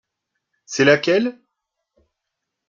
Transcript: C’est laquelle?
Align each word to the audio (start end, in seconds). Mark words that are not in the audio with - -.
C’est 0.65 0.83
laquelle? 0.85 1.39